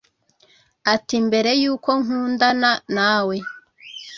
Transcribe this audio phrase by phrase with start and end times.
[0.93, 3.35] ati “Mbere yuko nkundana nawe